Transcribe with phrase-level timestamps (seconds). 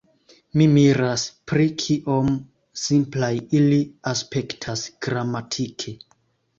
[0.59, 2.33] Mi miras pri kiom
[2.87, 3.81] simplaj ili
[4.17, 6.01] aspektas gramatike.